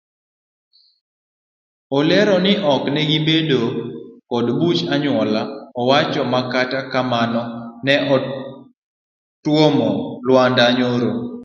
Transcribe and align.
Olero 1.97 2.35
ni 2.45 2.51
ne 2.93 3.01
gibedo 3.11 3.61
kod 4.29 4.45
buch 4.59 4.79
anyuola 4.93 5.41
ewachno 5.79 6.21
makata 6.33 6.79
kamano 6.91 7.41
ne 7.85 7.93
otuomo 8.15 9.89
lwanda 10.27 10.65
nyoro. 10.77 11.09